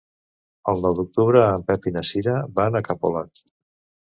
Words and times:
El 0.71 0.79
nou 0.85 0.95
d'octubre 0.99 1.43
en 1.57 1.67
Pep 1.67 1.85
i 1.91 1.93
na 1.99 2.03
Cira 2.13 2.35
van 2.57 2.81
a 2.81 2.83
Capolat. 2.89 3.45